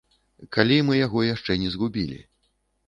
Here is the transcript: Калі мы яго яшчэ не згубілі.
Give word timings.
Калі 0.57 0.79
мы 0.87 0.97
яго 1.05 1.19
яшчэ 1.33 1.59
не 1.67 1.71
згубілі. 1.77 2.19